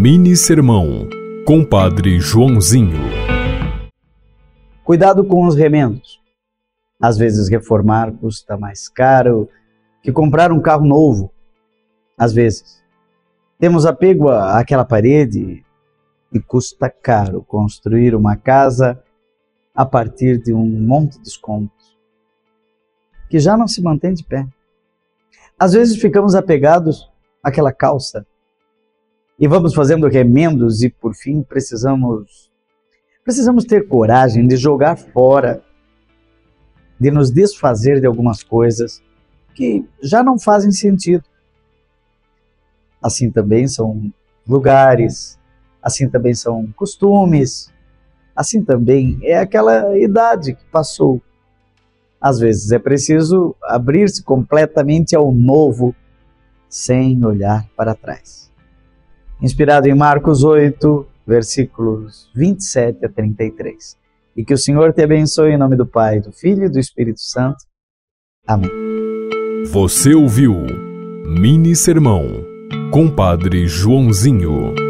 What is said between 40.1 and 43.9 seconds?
não fazem sentido. Assim também